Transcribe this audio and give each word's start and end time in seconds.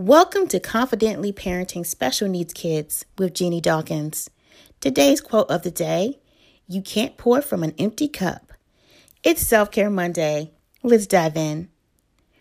Welcome 0.00 0.48
to 0.48 0.60
Confidently 0.60 1.30
Parenting 1.30 1.84
Special 1.84 2.26
Needs 2.26 2.54
Kids 2.54 3.04
with 3.18 3.34
Jeannie 3.34 3.60
Dawkins. 3.60 4.30
Today's 4.80 5.20
quote 5.20 5.50
of 5.50 5.62
the 5.62 5.70
day 5.70 6.20
You 6.66 6.80
can't 6.80 7.18
pour 7.18 7.42
from 7.42 7.62
an 7.62 7.74
empty 7.78 8.08
cup. 8.08 8.54
It's 9.22 9.42
Self 9.42 9.70
Care 9.70 9.90
Monday. 9.90 10.52
Let's 10.82 11.06
dive 11.06 11.36
in. 11.36 11.68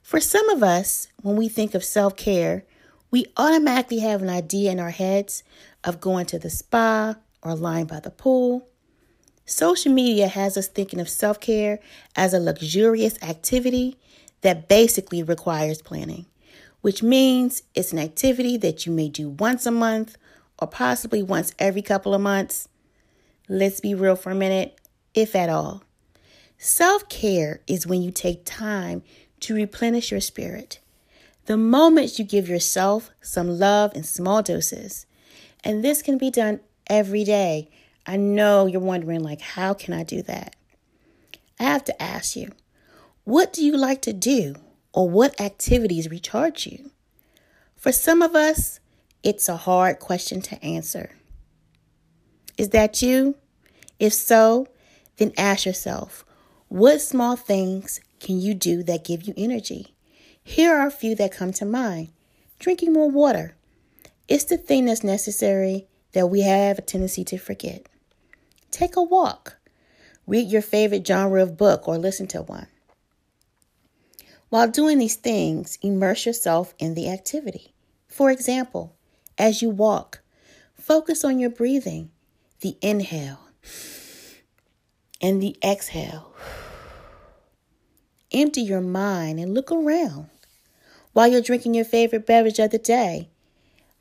For 0.00 0.20
some 0.20 0.48
of 0.48 0.62
us, 0.62 1.08
when 1.22 1.34
we 1.34 1.48
think 1.48 1.74
of 1.74 1.82
self 1.82 2.14
care, 2.14 2.66
we 3.10 3.26
automatically 3.36 3.98
have 3.98 4.22
an 4.22 4.30
idea 4.30 4.70
in 4.70 4.78
our 4.78 4.90
heads 4.90 5.42
of 5.82 6.00
going 6.00 6.26
to 6.26 6.38
the 6.38 6.50
spa 6.50 7.16
or 7.42 7.56
lying 7.56 7.86
by 7.86 7.98
the 7.98 8.12
pool. 8.12 8.68
Social 9.44 9.92
media 9.92 10.28
has 10.28 10.56
us 10.56 10.68
thinking 10.68 11.00
of 11.00 11.08
self 11.08 11.40
care 11.40 11.80
as 12.14 12.32
a 12.32 12.38
luxurious 12.38 13.20
activity 13.20 13.98
that 14.42 14.68
basically 14.68 15.24
requires 15.24 15.82
planning 15.82 16.26
which 16.80 17.02
means 17.02 17.62
it's 17.74 17.92
an 17.92 17.98
activity 17.98 18.56
that 18.56 18.86
you 18.86 18.92
may 18.92 19.08
do 19.08 19.28
once 19.28 19.66
a 19.66 19.70
month 19.70 20.16
or 20.58 20.68
possibly 20.68 21.22
once 21.22 21.54
every 21.58 21.82
couple 21.82 22.14
of 22.14 22.20
months. 22.20 22.68
Let's 23.48 23.80
be 23.80 23.94
real 23.94 24.16
for 24.16 24.30
a 24.30 24.34
minute, 24.34 24.80
if 25.14 25.34
at 25.34 25.48
all. 25.48 25.82
Self 26.58 27.08
care 27.08 27.62
is 27.66 27.86
when 27.86 28.02
you 28.02 28.10
take 28.10 28.44
time 28.44 29.02
to 29.40 29.54
replenish 29.54 30.10
your 30.10 30.20
spirit. 30.20 30.78
The 31.46 31.56
moments 31.56 32.18
you 32.18 32.24
give 32.24 32.48
yourself 32.48 33.10
some 33.20 33.58
love 33.58 33.94
in 33.96 34.04
small 34.04 34.42
doses. 34.42 35.06
And 35.64 35.84
this 35.84 36.02
can 36.02 36.18
be 36.18 36.30
done 36.30 36.60
every 36.86 37.24
day. 37.24 37.70
I 38.06 38.16
know 38.16 38.66
you're 38.66 38.80
wondering, 38.80 39.22
like, 39.22 39.40
how 39.40 39.74
can 39.74 39.94
I 39.94 40.04
do 40.04 40.22
that? 40.22 40.56
I 41.58 41.64
have 41.64 41.84
to 41.84 42.02
ask 42.02 42.36
you, 42.36 42.52
what 43.24 43.52
do 43.52 43.64
you 43.64 43.76
like 43.76 44.02
to 44.02 44.12
do 44.12 44.54
or 44.92 45.08
what 45.08 45.40
activities 45.40 46.10
recharge 46.10 46.66
you? 46.66 46.90
For 47.76 47.92
some 47.92 48.22
of 48.22 48.34
us, 48.34 48.80
it's 49.22 49.48
a 49.48 49.56
hard 49.56 49.98
question 49.98 50.40
to 50.42 50.64
answer. 50.64 51.16
Is 52.56 52.70
that 52.70 53.00
you? 53.02 53.36
If 53.98 54.12
so, 54.12 54.66
then 55.16 55.32
ask 55.36 55.66
yourself 55.66 56.24
what 56.68 57.00
small 57.00 57.36
things 57.36 58.00
can 58.20 58.40
you 58.40 58.54
do 58.54 58.82
that 58.84 59.04
give 59.04 59.22
you 59.22 59.34
energy? 59.36 59.94
Here 60.42 60.74
are 60.74 60.86
a 60.86 60.90
few 60.90 61.14
that 61.16 61.32
come 61.32 61.52
to 61.54 61.64
mind. 61.64 62.08
Drinking 62.58 62.92
more 62.92 63.10
water. 63.10 63.56
It's 64.28 64.44
the 64.44 64.56
thing 64.56 64.84
that's 64.86 65.02
necessary 65.02 65.86
that 66.12 66.28
we 66.28 66.42
have 66.42 66.78
a 66.78 66.82
tendency 66.82 67.24
to 67.24 67.38
forget. 67.38 67.86
Take 68.70 68.96
a 68.96 69.02
walk. 69.02 69.56
Read 70.26 70.48
your 70.48 70.62
favorite 70.62 71.06
genre 71.06 71.42
of 71.42 71.56
book 71.56 71.88
or 71.88 71.98
listen 71.98 72.26
to 72.28 72.42
one. 72.42 72.68
While 74.50 74.68
doing 74.68 74.98
these 74.98 75.14
things, 75.14 75.78
immerse 75.80 76.26
yourself 76.26 76.74
in 76.80 76.94
the 76.94 77.08
activity. 77.08 77.72
For 78.08 78.32
example, 78.32 78.96
as 79.38 79.62
you 79.62 79.70
walk, 79.70 80.22
focus 80.74 81.24
on 81.24 81.38
your 81.38 81.50
breathing, 81.50 82.10
the 82.60 82.76
inhale 82.82 83.38
and 85.20 85.40
the 85.40 85.56
exhale. 85.62 86.34
Empty 88.32 88.62
your 88.62 88.80
mind 88.80 89.38
and 89.38 89.54
look 89.54 89.70
around 89.70 90.28
while 91.12 91.28
you're 91.28 91.40
drinking 91.40 91.74
your 91.74 91.84
favorite 91.84 92.26
beverage 92.26 92.58
of 92.58 92.72
the 92.72 92.78
day. 92.78 93.28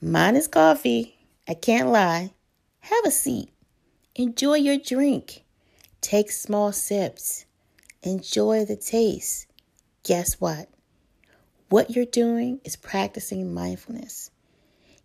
Mine 0.02 0.36
is 0.36 0.48
coffee. 0.48 1.16
I 1.48 1.54
can't 1.54 1.90
lie. 1.90 2.32
Have 2.80 3.06
a 3.06 3.12
seat. 3.12 3.50
Enjoy 4.16 4.56
your 4.56 4.78
drink. 4.78 5.44
Take 6.02 6.32
small 6.32 6.72
sips. 6.72 7.46
Enjoy 8.02 8.66
the 8.66 8.76
taste 8.76 9.46
guess 10.04 10.40
what? 10.40 10.70
What 11.70 11.92
you're 11.92 12.06
doing 12.06 12.62
is 12.64 12.76
practicing 12.76 13.54
mindfulness. 13.54 14.32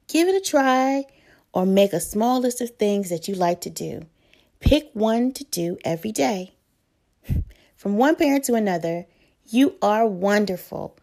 Give 0.09 0.28
it 0.28 0.34
a 0.34 0.41
try 0.41 1.05
or 1.53 1.66
make 1.66 1.93
a 1.93 2.00
small 2.00 2.41
list 2.41 2.60
of 2.60 2.71
things 2.71 3.10
that 3.10 3.28
you 3.28 3.34
like 3.34 3.60
to 3.62 3.71
do. 3.71 4.03
Pick 4.60 4.91
one 4.93 5.33
to 5.33 5.44
do 5.44 5.78
every 5.84 6.12
day. 6.12 6.54
From 7.77 7.97
one 7.97 8.16
parent 8.16 8.44
to 8.44 8.54
another, 8.54 9.06
you 9.47 9.77
are 9.83 10.06
wonderful. 10.06 10.97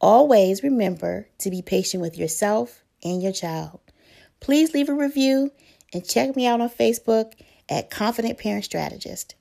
Always 0.00 0.62
remember 0.62 1.28
to 1.38 1.50
be 1.50 1.62
patient 1.62 2.02
with 2.02 2.16
yourself 2.16 2.82
and 3.02 3.22
your 3.22 3.32
child. 3.32 3.80
Please 4.40 4.74
leave 4.74 4.88
a 4.88 4.94
review 4.94 5.52
and 5.92 6.06
check 6.06 6.34
me 6.34 6.46
out 6.46 6.60
on 6.60 6.68
Facebook 6.68 7.34
at 7.68 7.90
Confident 7.90 8.38
Parent 8.38 8.64
Strategist. 8.64 9.34